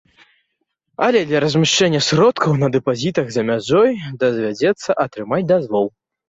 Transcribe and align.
Але 1.07 1.19
для 1.31 1.41
размяшчэння 1.43 2.01
сродкаў 2.05 2.51
на 2.63 2.69
дэпазітах 2.77 3.29
за 3.37 3.41
мяжой 3.51 3.91
давядзецца 4.25 4.97
атрымліваць 5.05 5.47
дазвол. 5.55 5.89